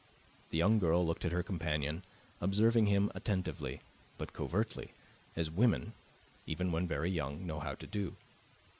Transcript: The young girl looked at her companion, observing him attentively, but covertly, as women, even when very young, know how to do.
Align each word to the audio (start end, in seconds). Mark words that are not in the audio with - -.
The 0.49 0.57
young 0.57 0.79
girl 0.79 1.05
looked 1.05 1.25
at 1.25 1.31
her 1.31 1.43
companion, 1.43 2.01
observing 2.41 2.87
him 2.87 3.11
attentively, 3.13 3.81
but 4.17 4.33
covertly, 4.33 4.93
as 5.35 5.51
women, 5.51 5.93
even 6.47 6.71
when 6.71 6.87
very 6.87 7.11
young, 7.11 7.45
know 7.45 7.59
how 7.59 7.75
to 7.75 7.85
do. 7.85 8.15